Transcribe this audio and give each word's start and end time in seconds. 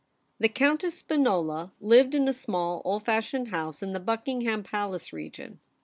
HE 0.41 0.49
Countess 0.49 0.97
Spinola 0.97 1.73
lived 1.79 2.15
in 2.15 2.27
a 2.27 2.33
small 2.33 2.81
old 2.83 3.05
fashioned 3.05 3.49
house 3.49 3.83
in 3.83 3.93
the 3.93 3.99
Buckingham 3.99 4.63
Palace 4.63 5.13
region. 5.13 5.59